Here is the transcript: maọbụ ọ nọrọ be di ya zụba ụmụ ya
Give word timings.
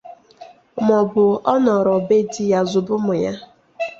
maọbụ 0.85 1.23
ọ 1.53 1.55
nọrọ 1.65 1.95
be 2.07 2.15
di 2.31 2.43
ya 2.51 2.59
zụba 2.71 2.91
ụmụ 2.97 3.13
ya 3.23 3.31